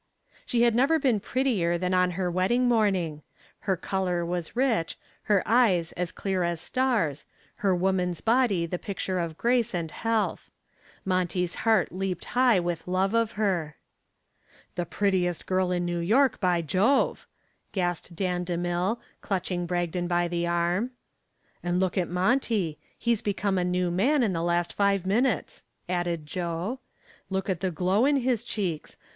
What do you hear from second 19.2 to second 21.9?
clutching Bragdon by the arm. "And